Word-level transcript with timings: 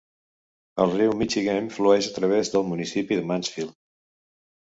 El 0.85 0.93
riu 0.93 1.13
Michigamme 1.19 1.73
flueix 1.75 2.07
a 2.07 2.15
través 2.15 2.51
del 2.55 2.67
municipi 2.71 3.19
de 3.21 3.27
Mansfield. 3.35 3.79